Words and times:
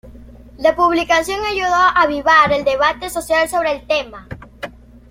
La 0.57 0.75
publicación 0.75 1.39
ayudó 1.45 1.75
a 1.75 1.89
avivar 1.89 2.51
el 2.51 2.63
debate 2.63 3.11
social 3.11 3.47
sobre 3.47 3.71
el 3.73 3.85
tema. 3.85 4.27